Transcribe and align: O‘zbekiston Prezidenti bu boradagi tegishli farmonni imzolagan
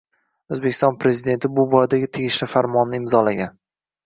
O‘zbekiston 0.55 0.97
Prezidenti 1.03 1.51
bu 1.59 1.65
boradagi 1.75 2.09
tegishli 2.19 2.49
farmonni 2.55 3.03
imzolagan 3.05 3.55